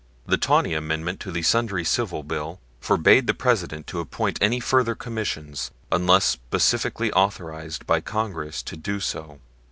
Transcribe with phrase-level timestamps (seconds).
[0.25, 4.95] The Tawney amendment to the Sundry Civil bill forbade the President to appoint any further
[4.95, 9.39] Commissions unless specifically authorized by Congress to do so.